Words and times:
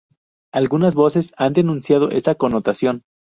Algunas 0.51 0.95
voces 0.95 1.31
han 1.37 1.53
denunciado 1.53 2.09
esa 2.09 2.33
connotación 2.33 3.03